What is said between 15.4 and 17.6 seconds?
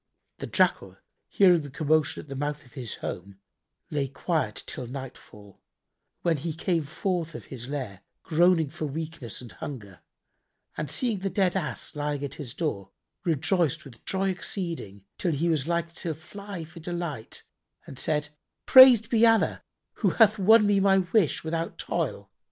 was like to fly for delight